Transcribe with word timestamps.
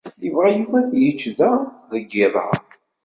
Yebɣa 0.23 0.49
Yuba 0.57 0.77
ad 0.81 0.91
yečč 1.03 1.21
da 1.37 1.51
deg 1.91 2.05
yiḍ-a. 2.15 2.47